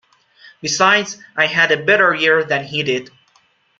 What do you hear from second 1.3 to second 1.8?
I had